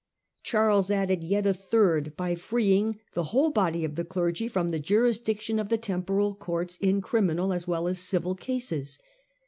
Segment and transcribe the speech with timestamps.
[0.41, 4.79] Charles added yet a third by freeing the whole body of the clergy from the
[4.79, 8.97] jurisdiction of the temporal courts, in criminal as well as civil cases.